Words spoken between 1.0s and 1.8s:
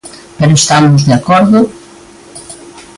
de acordo.